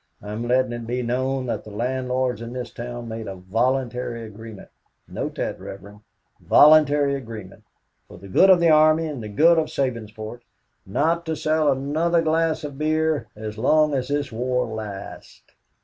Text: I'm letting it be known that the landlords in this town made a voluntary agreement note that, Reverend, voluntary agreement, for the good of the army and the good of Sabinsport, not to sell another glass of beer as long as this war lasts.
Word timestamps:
I'm 0.19 0.47
letting 0.47 0.73
it 0.73 0.87
be 0.87 1.03
known 1.03 1.45
that 1.45 1.63
the 1.63 1.69
landlords 1.69 2.41
in 2.41 2.53
this 2.53 2.71
town 2.71 3.07
made 3.07 3.27
a 3.27 3.35
voluntary 3.35 4.23
agreement 4.23 4.69
note 5.07 5.35
that, 5.35 5.59
Reverend, 5.59 5.99
voluntary 6.39 7.13
agreement, 7.13 7.63
for 8.07 8.17
the 8.17 8.27
good 8.27 8.49
of 8.49 8.59
the 8.59 8.71
army 8.71 9.05
and 9.05 9.21
the 9.21 9.29
good 9.29 9.59
of 9.59 9.67
Sabinsport, 9.69 10.41
not 10.87 11.23
to 11.27 11.35
sell 11.35 11.71
another 11.71 12.23
glass 12.23 12.63
of 12.63 12.79
beer 12.79 13.27
as 13.35 13.59
long 13.59 13.93
as 13.93 14.07
this 14.07 14.31
war 14.31 14.65
lasts. 14.65 15.43